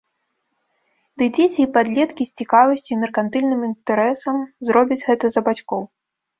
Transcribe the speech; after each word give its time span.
Дый 1.21 1.29
дзеці 1.37 1.59
і 1.65 1.67
падлеткі 1.75 2.23
з 2.31 2.41
цікавасцю 2.41 2.89
і 2.95 2.99
меркантыльным 3.03 3.61
інтарэсам 3.71 4.43
зробяць 4.73 5.03
гэта 5.07 5.25
за 5.39 5.49
бацькоў. 5.53 5.81